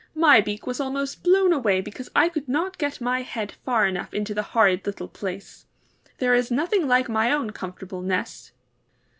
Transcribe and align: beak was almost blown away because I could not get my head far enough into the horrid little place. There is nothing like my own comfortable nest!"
beak 0.43 0.65
was 0.65 0.79
almost 0.79 1.21
blown 1.21 1.53
away 1.53 1.79
because 1.79 2.09
I 2.15 2.27
could 2.27 2.49
not 2.49 2.79
get 2.79 2.99
my 3.01 3.21
head 3.21 3.51
far 3.63 3.85
enough 3.85 4.15
into 4.15 4.33
the 4.33 4.41
horrid 4.41 4.87
little 4.87 5.07
place. 5.07 5.67
There 6.17 6.33
is 6.33 6.49
nothing 6.49 6.87
like 6.87 7.07
my 7.07 7.31
own 7.31 7.51
comfortable 7.51 8.01
nest!" 8.01 8.51